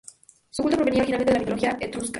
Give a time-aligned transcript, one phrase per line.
[0.49, 2.09] Su culto provenía originalmente de la mitología etrusca.